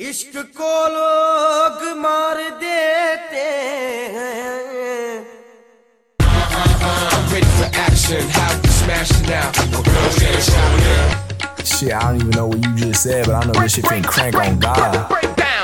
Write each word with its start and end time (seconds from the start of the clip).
इश्क 0.00 0.34
को 0.56 0.72
लोग 0.94 1.82
मार 1.98 2.36
देते 2.62 3.44
हैं 4.14 5.24
I'm 6.20 7.32
ready 7.32 7.50
for 7.58 7.70
action. 7.84 8.28
How 8.28 8.50
we 8.62 8.68
smashing 8.68 9.26
now? 9.28 9.50
My 9.72 9.80
girl 9.82 10.10
getting 10.18 10.44
shot 10.48 10.80
here. 10.80 11.08
Shit, 11.64 11.92
I 11.92 12.00
don't 12.00 12.16
even 12.16 12.30
know 12.30 12.46
what 12.48 12.64
you 12.64 12.76
just 12.76 13.02
said, 13.02 13.26
but 13.26 13.34
I 13.34 13.46
know 13.46 13.60
this 13.60 13.74
shit 13.74 13.84
can 13.84 14.02
crank 14.02 14.36
on 14.36 14.58
God. 14.58 15.10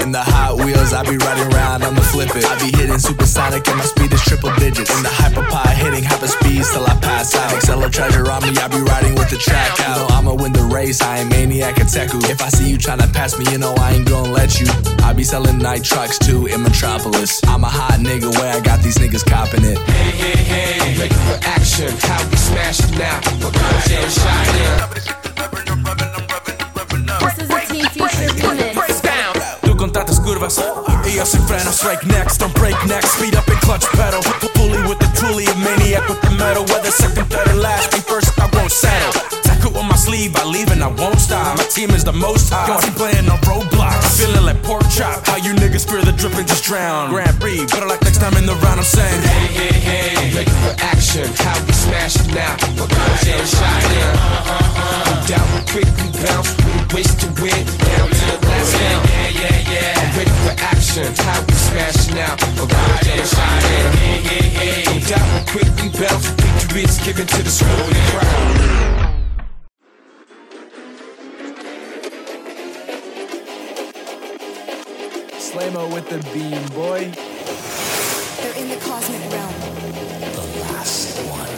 In 0.00 0.12
the 0.12 0.22
Hot 0.22 0.58
Wheels, 0.58 0.92
I 0.92 1.02
be 1.02 1.16
riding 1.16 1.52
around, 1.54 1.82
I'ma 1.82 2.00
flip 2.12 2.30
it. 2.36 2.44
I 2.44 2.54
be 2.58 2.76
hitting 2.76 2.98
supersonic 2.98 3.66
and 3.66 3.78
my 3.78 3.84
speed 3.84 4.12
is 4.12 4.22
triple 4.22 4.54
digits. 4.56 4.90
In 4.96 5.02
the 5.02 5.08
hyperpod, 5.08 5.74
hitting 5.82 6.04
hyper 6.04 6.28
speeds 6.28 6.70
till 6.72 6.84
I 6.84 6.94
pass 7.00 7.06
out. 7.06 7.09
Accelerate 7.09 7.09
treasure 7.91 8.31
on 8.31 8.41
me, 8.43 8.49
I 8.57 8.67
be 8.67 8.79
riding 8.81 9.15
with 9.15 9.29
the 9.29 9.37
track 9.37 9.79
out. 9.81 9.97
You 9.97 10.01
know 10.01 10.07
I'ma 10.15 10.33
win 10.33 10.53
the 10.53 10.63
race, 10.63 11.01
I 11.01 11.19
ain't 11.19 11.29
maniac 11.29 11.77
and 11.79 11.87
Teku. 11.87 12.23
If 12.29 12.41
I 12.41 12.49
see 12.49 12.69
you 12.69 12.77
tryna 12.77 13.11
pass 13.13 13.37
me, 13.37 13.45
you 13.51 13.57
know 13.57 13.73
I 13.77 13.93
ain't 13.93 14.07
gonna 14.07 14.31
let 14.31 14.59
you. 14.59 14.67
I 15.03 15.13
be 15.13 15.23
selling 15.23 15.57
night 15.57 15.83
trucks 15.83 16.17
too 16.17 16.47
in 16.47 16.63
Metropolis. 16.63 17.41
I'm 17.45 17.63
a 17.63 17.69
hot 17.69 17.99
nigga 17.99 18.31
where 18.37 18.55
I 18.55 18.59
got 18.61 18.79
these 18.81 18.97
niggas 18.97 19.25
copping 19.25 19.65
it. 19.65 19.77
Hey, 19.77 20.11
hey, 20.11 20.37
hey. 20.43 20.79
I'm 20.81 20.99
ready 20.99 21.13
for 21.13 21.37
action. 21.47 21.91
How 21.99 22.23
we 22.29 22.37
smashing 22.37 22.97
now? 22.97 23.19
My 23.43 23.51
girl 23.51 23.81
getting 23.85 24.09
shot 24.09 24.47
here. 24.55 24.77
This 27.21 27.37
is 27.37 27.49
a 27.49 27.59
Team 27.67 27.85
Future 27.89 28.33
remix. 28.47 29.01
Tú 29.61 29.77
contaste 29.77 30.21
curvas 30.23 30.61
y 31.05 31.15
yo 31.15 31.25
soy 31.25 31.39
frenos 31.41 31.81
Break 31.83 32.03
next, 32.05 32.37
don't 32.39 32.53
break 32.55 32.75
next 32.85 33.11
Speed 33.13 33.35
up 33.35 33.47
and 33.47 33.59
clutch 33.61 33.85
pedal 33.93 34.21
Fully 34.21 34.81
with 34.87 34.99
the 34.99 35.09
truly 35.15 35.45
a 35.45 35.55
maniac 35.55 36.07
with 36.07 36.21
the 36.21 36.31
metal 36.31 36.65
Whether 36.65 36.91
second, 36.91 37.29
is 41.89 42.03
the 42.03 42.13
most 42.13 42.53
high 42.53 42.67
Y'all 42.67 42.81
keep 42.81 42.93
playing 42.93 43.27
on 43.29 43.39
Roblox 43.41 44.21
Feeling 44.21 44.45
like 44.45 44.61
pork 44.61 44.85
chop 44.93 45.25
How 45.25 45.37
you 45.37 45.53
niggas 45.53 45.89
fear 45.89 46.01
the 46.05 46.13
drip 46.13 46.35
and 46.35 46.47
just 46.47 46.63
drown 46.63 47.09
Grand 47.09 47.39
Prix, 47.41 47.65
better 47.65 47.87
like 47.87 48.01
next 48.03 48.21
time 48.21 48.37
in 48.37 48.45
the 48.45 48.53
round 48.61 48.79
I'm 48.79 48.85
saying 48.85 49.21
Hey, 49.23 49.47
hey, 49.49 49.79
hey. 49.79 50.21
Ready 50.35 50.49
for 50.63 50.73
action. 50.79 51.27
How 51.43 51.59
we 51.65 51.73
smashing 51.73 52.33
now? 52.33 52.55
My 52.79 52.87
girl 52.87 53.15
getting 53.19 53.45
shot 53.45 53.83
here. 53.91 54.13
No 55.03 55.15
doubt 55.27 55.47
we 55.51 55.59
quickly 55.67 56.09
bounce. 56.23 56.55
We 56.63 56.95
waste 56.95 57.19
to 57.19 57.27
win. 57.41 57.51
Down 57.51 58.07
to 58.07 58.23
the 58.31 58.37
last 58.47 58.71
round. 58.79 59.09
Yeah, 59.09 59.27
yeah, 59.43 59.73
yeah. 59.73 59.99
I'm 59.99 60.17
ready 60.17 60.31
for 60.47 60.55
action. 60.63 61.11
How 61.25 61.43
we 61.43 61.53
smashing 61.53 62.15
now? 62.15 62.35
My 62.55 62.63
girl 62.63 62.97
getting 63.03 63.27
shot 63.27 63.59
here. 63.67 63.91
No 64.87 64.95
doubt 65.03 65.27
we 65.35 65.41
quickly 65.51 65.89
bounce. 65.99 66.27
Victory 66.31 66.83
is 66.83 66.97
given 67.03 67.27
to 67.27 67.43
the 67.43 67.51
squad 67.51 67.91
crowd. 68.15 68.90
Slamo 75.51 75.83
with 75.91 76.07
the 76.07 76.15
beam, 76.31 76.63
boy. 76.71 77.11
They're 77.11 78.55
in 78.55 78.71
the 78.71 78.79
cosmic 78.79 79.19
realm. 79.35 79.51
The 80.31 80.47
last 80.63 81.19
one. 81.27 81.51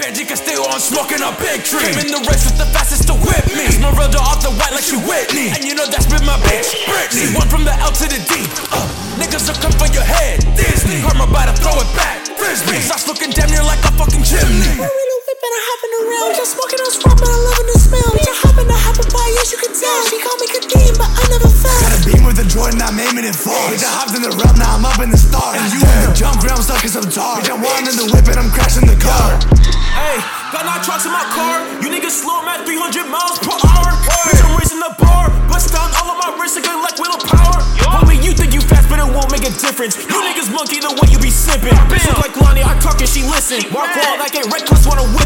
Banji 0.00 0.24
Castillo, 0.24 0.64
I'm 0.72 0.80
smoking 0.80 1.20
a 1.20 1.36
big 1.36 1.68
tree. 1.68 1.84
Came 1.84 2.00
in 2.00 2.08
the 2.08 2.24
race 2.24 2.48
with 2.48 2.56
the 2.56 2.64
fastest 2.72 3.12
to 3.12 3.14
whip 3.28 3.44
me. 3.52 3.68
Esmeralda 3.68 4.24
off 4.24 4.40
the 4.40 4.48
white 4.56 4.72
like 4.72 4.88
she 4.88 4.96
Whitney. 4.96 5.52
And 5.52 5.68
you 5.68 5.76
know 5.76 5.84
that's 5.84 6.08
been 6.08 6.24
my 6.24 6.40
bitch, 6.48 6.72
Britney. 6.88 7.28
One 7.36 7.52
from 7.52 7.68
the 7.68 7.76
L 7.76 7.92
to 7.92 8.06
the 8.08 8.16
D. 8.24 8.48
Uh, 8.72 8.88
niggas 9.20 9.52
will 9.52 9.60
come 9.60 9.76
for 9.76 9.92
your 9.92 10.06
head, 10.06 10.40
Disney. 10.56 11.04
Karma 11.04 11.28
about 11.28 11.52
to 11.52 11.60
throw 11.60 11.76
it 11.76 11.90
back, 11.92 12.24
Frisbee. 12.40 12.80
Stocks 12.80 13.04
looking 13.04 13.36
damn 13.36 13.52
near 13.52 13.60
like 13.68 13.84
a 13.84 13.92
fucking 14.00 14.24
chimney. 14.24 14.45
Jordan, 23.26 23.34
I'm 23.34 23.34
aiming 23.34 23.34
it 23.34 23.36
far. 23.36 23.70
Bitch, 23.70 23.82
I 23.82 23.90
hopped 23.90 24.14
in 24.14 24.22
the 24.22 24.30
realm, 24.30 24.56
now 24.58 24.76
I'm 24.76 24.84
up 24.84 25.00
in 25.02 25.10
the 25.10 25.18
stars. 25.18 25.58
And 25.58 25.72
you 25.74 25.80
in 25.82 25.98
the 26.06 26.14
jump 26.14 26.38
ground, 26.40 26.62
stuck 26.62 26.82
in 26.84 26.90
some 26.90 27.08
tar. 27.10 27.42
Bitch, 27.42 27.50
I'm 27.50 27.62
winding 27.62 27.96
the 27.98 28.06
whip 28.14 28.26
and 28.30 28.38
I'm 28.38 28.50
crashing 28.50 28.86
the 28.86 28.98
car. 28.98 29.34
Hey, 29.96 30.20
got 30.52 30.62
nine 30.66 30.82
trucks 30.84 31.06
in 31.06 31.12
my 31.12 31.26
car. 31.34 31.64
You 31.82 31.88
niggas 31.90 32.22
slow, 32.22 32.38
I'm 32.42 32.48
at 32.48 32.66
300 32.66 33.10
miles 33.10 33.38
per 33.42 33.56
hour. 33.56 33.90
Bitch, 34.30 34.42
I'm 34.46 34.54
raising 34.54 34.78
the 34.78 34.92
bar. 35.00 35.32
Bust 35.50 35.72
down 35.74 35.90
all 35.98 36.14
of 36.14 36.18
my 36.22 36.38
wrists 36.38 36.58
again 36.60 36.78
like 36.82 36.98
willpower. 37.00 37.58
Homie, 37.82 38.22
you 38.22 38.30
think 38.36 38.54
you 38.54 38.60
fast, 38.62 38.86
but 38.86 39.00
it 39.02 39.08
won't 39.08 39.30
make 39.32 39.46
a 39.46 39.52
difference. 39.58 39.98
You 39.98 40.18
niggas 40.22 40.52
monkey 40.52 40.78
the 40.78 40.94
way 40.94 41.10
you 41.10 41.18
be 41.18 41.32
sipping. 41.32 41.74
Bitch 41.90 42.06
look 42.06 42.22
like 42.22 42.36
Lonnie, 42.38 42.62
I 42.62 42.78
talk 42.78 43.00
and 43.00 43.08
she 43.08 43.26
listen. 43.26 43.62
Walk 43.72 43.90
wall 43.96 44.18
like 44.20 44.36
a 44.36 44.46
reckless, 44.46 44.86
wanna 44.86 45.06
whip 45.16 45.25